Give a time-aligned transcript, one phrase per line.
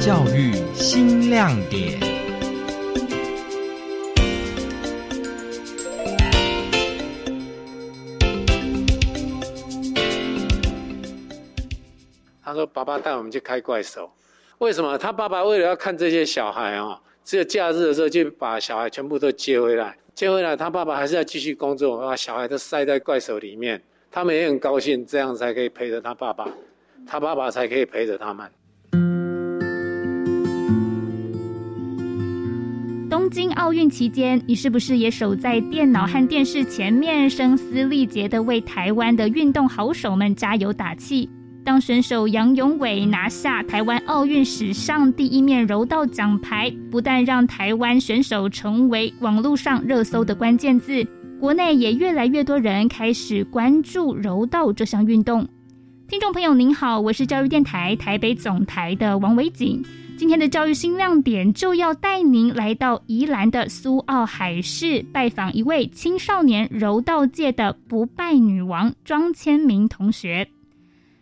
[0.00, 1.98] 教育新亮点。
[12.44, 14.10] 他说：“爸爸带我们去开怪兽，
[14.58, 14.96] 为什么？
[14.96, 19.96] 他爸爸为了要看这些小孩哦，只有假日的时候就把小孩全部都接回来。
[20.14, 23.82] 接回来，他爸爸还是要继续工作，把小孩都塞在怪兽里面。
[24.10, 26.48] 他们也很高兴，这样才可以陪着他爸爸，
[27.06, 28.48] 他爸爸才可以陪着他们。”
[33.28, 41.28] 东京奥运期间，你是不是也守在电脑和电视前面，声嘶力竭的为台湾的运动好手们加油打气？
[41.62, 51.06] 当选手杨永伟拿下台湾奥运史上第一面柔道奖牌，不但让台湾选手成为网络上热搜的关键字，
[51.38, 55.46] 国内也越来越多人开始关注柔道这项运动。
[56.08, 59.84] 听众朋友您好，我是教育电台台北总台的王维景。
[60.18, 70.48] 今天的教育新亮点就要带您来到宜兰的苏澳海市，拜访一位青少年柔道界的不败女王庄千明同学。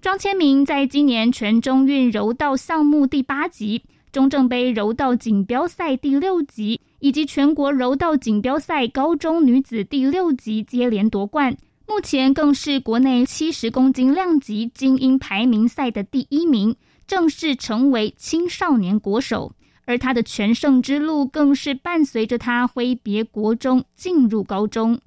[0.00, 11.54] 庄千明在今年全中运柔道项目第八级、中正杯柔道锦标赛第六级以及全国柔道锦标赛高中女子第六级接连夺冠，
[11.88, 19.52] 目前更是国内七十公斤量级精英排名赛的第一名，正式成为青少年国手。
[19.86, 25.00] 而他的全胜之路更是伴随着他挥别国中，进入高中。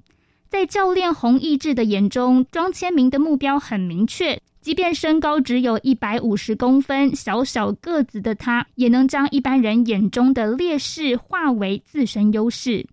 [0.50, 4.40] 在教练洪义志的眼中，庄千明的目标很明确。
[4.60, 12.84] 即便身高只有一百五十公分，小小个子的他，也能将一般人眼中的劣势化为自身优势。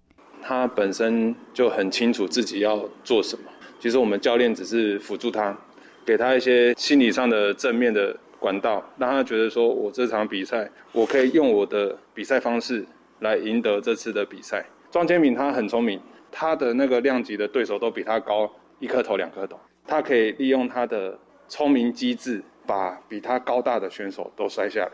[0.44, 3.46] 他本身就很清楚自己要做什么，
[3.80, 5.58] 其实我们教练只是辅助他，
[6.06, 12.86] 给他一些心理上的正面的管道，让他觉得说我这场比赛，我可以用我的比赛方式
[13.20, 14.66] 来赢得这次的比赛。
[14.92, 16.00] 庄千敏他很聪明，
[16.32, 21.18] 他的那个量级的对手都比他高一颗头两颗头，他可以利用他的。
[21.52, 24.92] 聪明机智，把比他高大的选手都摔下来。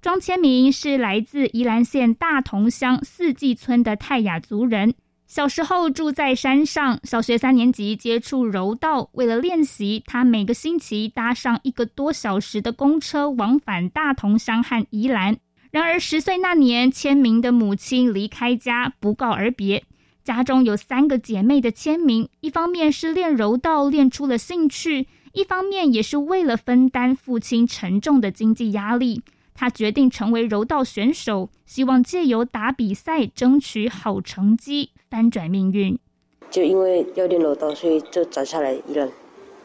[0.00, 4.94] 庄千明是来自宜兰县大同乡四季村的泰雅族人，
[5.30, 9.10] 小时候住在山上，小学三年级接触柔道。
[9.12, 15.36] 为了练习，他每个星期搭上一个多小时的公车往返大同乡和宜兰。
[15.70, 19.84] 然而十岁那年，千明的母亲离开家不告而别。
[20.24, 25.06] 家中有三个姐妹的千明，一方面是练柔道练出了兴趣。
[25.32, 29.22] 一方面也是为了分担父亲沉重的经济压力，
[29.60, 35.98] 他决定成为柔道选手，希望借由打比赛争取好成绩，翻转命运。
[36.48, 39.12] 就因为要练柔道，所以就转下来一人。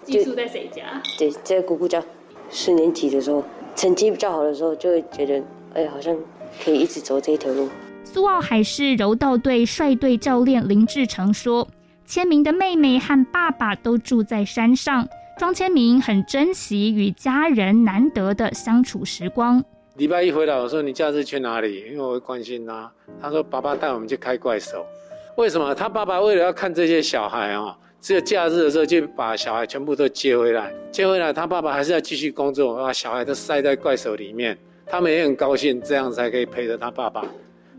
[0.03, 1.01] 寄宿在谁家？
[1.17, 2.03] 对，在姑姑家。
[2.49, 3.41] 四年级的时候，
[3.73, 5.41] 成绩比较好的时候，就会觉得，
[5.73, 6.13] 哎，好像
[6.61, 7.69] 可以一直走这一条路。
[8.03, 11.65] 苏澳海市柔道队率队教练林志成说
[12.05, 15.07] ：“签名的妹妹和爸爸都住在山上。”
[15.39, 19.63] 庄千明很珍惜与家人难得的相处时光。
[19.97, 21.85] 礼拜一回来，我说你假日去哪里？
[21.89, 22.91] 因为我会关心他。
[23.21, 24.85] 他说爸爸带我们去开怪兽。
[25.37, 25.73] 为什么？
[25.73, 30.73] 他爸爸为了要看这些小孩哦，只有假日的时候就把小孩全部都接回来。
[30.91, 34.57] 接回来，他爸爸还是要继续工作，把小孩都塞在怪兽里面。
[34.85, 37.25] 他们也很高兴，这样才可以陪着他爸爸，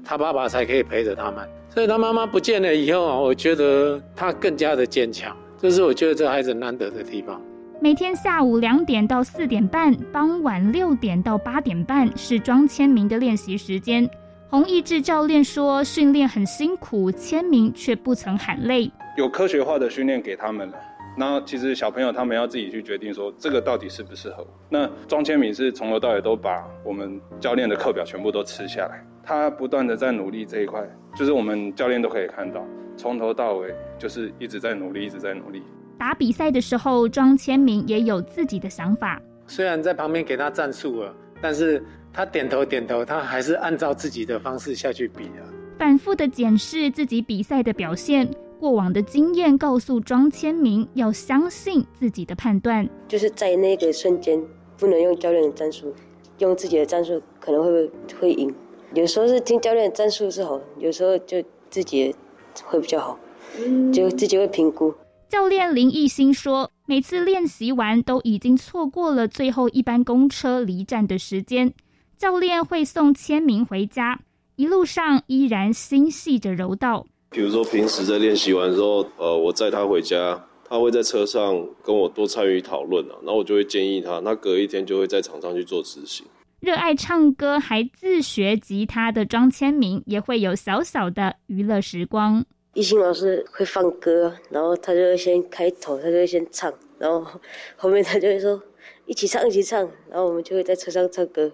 [0.02, 1.46] 他爸爸才可以陪着他们。
[1.68, 5.36] 所以他妈妈不见了以后啊，我觉得他更加的坚强。
[5.58, 7.42] 这是我觉得这孩子难得的地方。
[7.78, 14.08] 每天下午两点到四点半，傍晚六点到八点半是庄签名的练习时间。
[14.48, 18.90] 洪义志教练说，训练很辛苦，签名却不曾喊累。
[19.18, 20.78] 有科学化的训练给他们了，
[21.18, 24.46] 那其实小朋友他们要自己去决定说这个到底适不适合。
[24.70, 30.82] 那庄千明是从头到尾都把我们教练的课表全部都吃下来，他不断的在努力这一块，
[31.14, 32.64] 就是我们教练都可以看到。
[32.96, 35.62] 从头到尾就是一直在努力，一直在努力。
[35.98, 39.20] 打比赛的时候，庄千明也有自己的想法。
[39.46, 41.82] 虽然在旁边给他战术了，但是
[42.12, 45.42] 他点头点头，他还是按照自己的方式下去比的。
[45.78, 48.28] 反复的检视自己比赛的表现，
[48.58, 52.88] 过往的经验告诉庄千明要相信自己的判断。
[53.08, 54.42] 就是在那个瞬间，
[54.76, 55.94] 不能用教练的战术，
[56.38, 57.90] 用自己的战术可能会
[58.20, 58.54] 会赢。
[58.94, 62.14] 有时候是听教练的战术是好，有时候就自己。
[62.64, 63.18] 会比较好，
[63.92, 64.94] 就自己会评估。
[65.28, 71.74] 教练林艺兴说，每次练习完都已经错过了最后一班公车离站的时间，
[72.16, 74.20] 教练会送签名回家，
[74.54, 77.04] 一路上依然心系着柔道。
[77.30, 86.24] 比如说平时在练习完之后，呃，我载他回家，他会在车上跟我多参与讨论啊，然后我就会建议他，那隔一天就会在场上去做执行。
[86.60, 92.44] 热爱唱歌还自学吉他的庄千明，也会有小小的娱乐时光。
[92.76, 97.40] 一心老师会放歌，然后他就会先开头，他就会先唱，然后
[97.74, 98.62] 后面他就会说
[99.06, 99.80] 一起唱一起唱，
[100.10, 101.50] 然后我们就会在车上唱歌。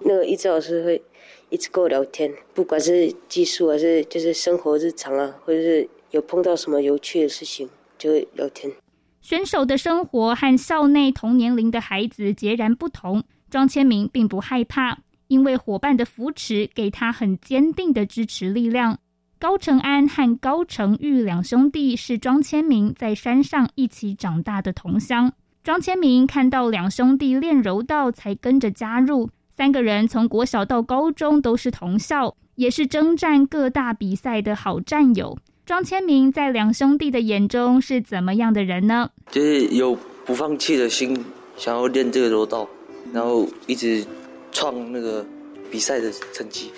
[0.00, 1.00] 那个一志老师会
[1.48, 8.72] 一直跟我聊天，不管是技术还是就是生活日常啊，或者是有碰到什么有趣的事情，就会聊天。
[9.20, 13.22] 选手的生活和校内同年龄的孩子截然不同。
[13.48, 18.98] 庄千明并不害怕，因为伙伴的扶持给他很坚定的支持力量。
[19.40, 25.32] 高成安和高成玉两兄弟是庄千明在山上一起长大的同乡。
[25.62, 29.30] 庄千明看到两兄弟练柔道，才跟着加入。
[29.56, 35.38] 三个人从国小到高中都是同校，也是征战各大比赛的好战友。
[35.64, 39.08] 庄千明在两兄弟的眼中是怎么样的人呢？
[39.30, 41.16] 就是有不放弃的心，
[41.56, 42.68] 想要练这个柔道。
[43.12, 44.04] 然后一直
[44.50, 45.24] 创那个
[45.70, 46.72] 比赛的成绩，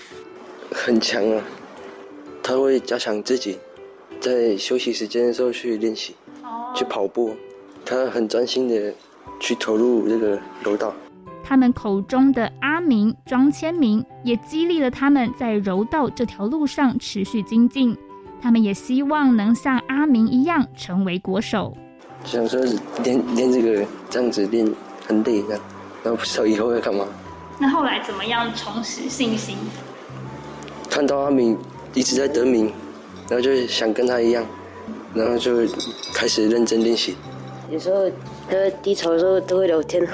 [0.70, 1.42] 很强啊！
[2.50, 3.56] 他会加强自己，
[4.20, 6.17] 在休息时间的时候去练习，
[6.75, 7.32] 去跑步。
[7.87, 8.93] 他很专心的
[9.38, 10.93] 去投入这个柔道。
[11.44, 17.97] 他们口中的阿明庄千明，也激励了他们在柔道这条路上持续精进。
[18.43, 21.73] 他们也希望能像阿明一样成为国手。
[22.25, 22.61] 想说
[23.05, 24.67] 练练这个这样子练
[25.06, 25.62] 很累这样。
[26.03, 27.06] 然后不知道以后要干嘛。
[27.61, 29.56] 那后来怎么样重拾信心？
[30.88, 31.56] 看到阿明
[31.94, 32.72] 一直在得名，
[33.28, 34.44] 然后就想跟他一样，
[35.14, 35.66] 然后就
[36.14, 37.16] 开始认真练习。
[37.70, 38.10] 有时候
[38.50, 40.06] 在低潮的时候都会聊天，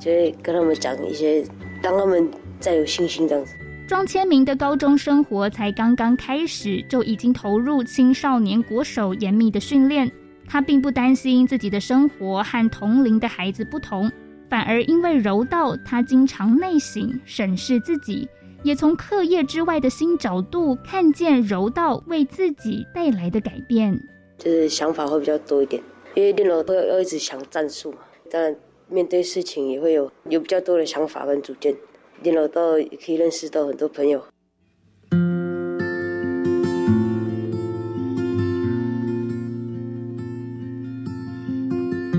[0.00, 1.44] 就会跟他们讲一些，
[1.82, 2.28] 让他们
[2.58, 3.54] 再有信心这样子。
[3.88, 10.10] 庄千明的高中生活才刚刚开始，就已经投入青少年国手严密的训练。
[10.48, 14.10] 他并不担心自己的生活和同龄的孩子不同。
[14.48, 18.28] 反而因为柔道，他经常内省审视自己，
[18.66, 23.96] 也从课业之外的新角度看见柔道为自己带来的改变。
[24.36, 25.80] 就是想法会比较多一点，
[26.16, 27.98] 因为练柔道要一直想战术嘛，
[28.28, 28.56] 当然
[28.88, 31.76] 面对事情也会有有比较多的想法跟主见。
[32.22, 34.20] 练柔道也可以认识到很多朋友。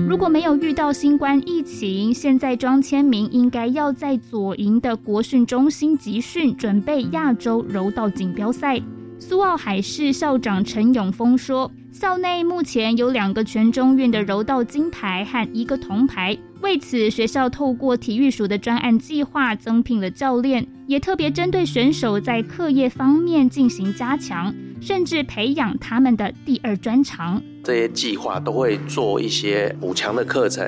[0.08, 8.80] 如果没有遇到新冠疫情，现在庄千明应该要在左营的国训中心集训，准备亚洲柔道锦标赛。
[9.18, 16.34] 苏澳海市校长陈永峰说，校内目前有两个全中运的柔道金牌和一个铜牌。
[16.62, 24.54] 为此，学校透过体育署的专案计划，增聘了教练，也特别针对选手在课业方面进行加强。
[24.80, 27.42] 甚至培养他们的第二专长。
[27.68, 30.66] 这些计划都会做一些补强的课程，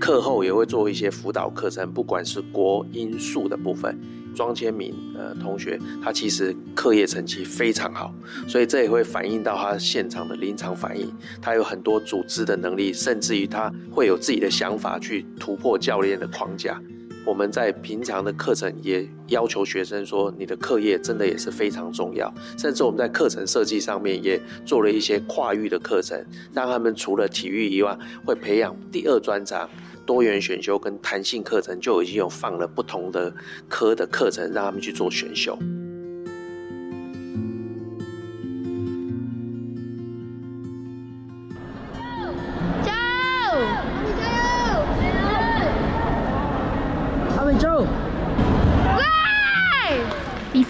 [0.00, 1.88] 课后也会做一些辅导课程。
[1.92, 3.96] 不管是国音数的部分，
[4.34, 8.12] 庄千明呃同学，他其实课业成绩非常好，
[8.48, 11.08] 所以这也会反映到他现场的临场反应。
[11.40, 16.82] 他有很多组织的能力，甚至于他会有自己的想法去突破教练的框架。
[17.26, 22.32] 我们在平常的课程也要求学生说，你的课业真的也是非常重要。
[22.58, 26.18] 甚至我们在课程设计上面也做了一些跨域的课程，
[26.52, 29.68] 让他们除了体育以外，会培养第二专长、
[30.06, 33.32] 多元选修跟弹性课程，就已经有放了不同的
[33.68, 35.58] 科的课程，让他们去做选修。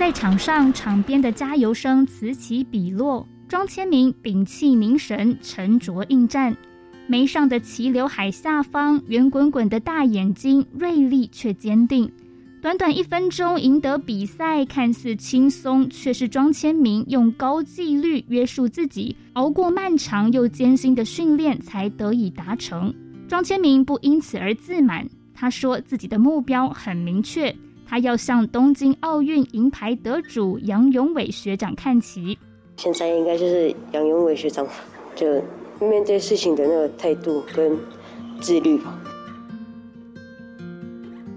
[0.00, 3.28] 赛场上，场边的加油声此起彼落。
[3.46, 6.56] 庄千明屏气凝神，沉着应战。
[7.06, 12.10] 眉上的齐刘海下方，圆滚滚的大眼睛，锐利却坚定。
[12.62, 22.94] 短短一分钟赢得比赛，看似轻松，却是庄千明用高纪律约束自己，熬过漫长又艰辛的训练，才得以达成。
[23.28, 27.54] 庄千明不因此而自满，他说自己的目标很明确。
[27.90, 32.38] 他要向东京奥运银牌得主杨永伟学长看齐。
[32.76, 34.64] 现在应该就是杨永伟学长，
[35.16, 35.26] 就
[35.80, 37.76] 面对事情的那个态度跟
[38.40, 38.96] 自律吧。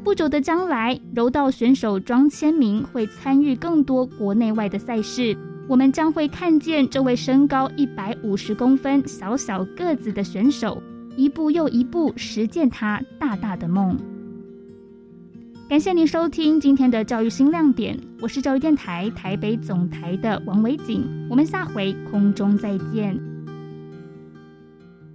[0.03, 5.35] 不久的将来，柔道选手庄千明会参与更多国内外的赛事，
[5.67, 10.79] 我们将会看见这位身高一百五十公分、小小个子的选手，
[11.17, 13.97] 一步又一步实践他大大的梦。
[15.73, 23.32] 感谢您收听今天的教育新亮点，我是教育电台台北总台的王维景，我们下回空中再见。